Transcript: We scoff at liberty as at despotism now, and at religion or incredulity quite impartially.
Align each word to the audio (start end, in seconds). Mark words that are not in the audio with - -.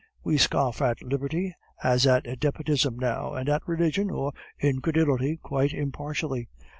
We 0.23 0.39
scoff 0.39 0.81
at 0.81 1.03
liberty 1.03 1.53
as 1.83 2.07
at 2.07 2.23
despotism 2.39 2.97
now, 2.97 3.35
and 3.35 3.47
at 3.47 3.67
religion 3.67 4.09
or 4.09 4.33
incredulity 4.59 5.37
quite 5.37 5.73
impartially. 5.75 6.49